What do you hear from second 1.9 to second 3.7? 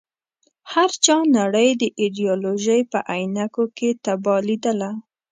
ایډیالوژۍ په عينکو